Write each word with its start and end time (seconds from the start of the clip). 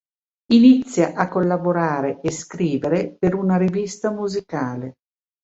Inizia 0.53 1.13
a 1.13 1.29
collaborare 1.29 2.21
e 2.21 2.31
scrivere 2.31 3.11
per 3.19 3.35
una 3.35 3.57
rivista 3.57 4.09
musicale. 4.09 4.95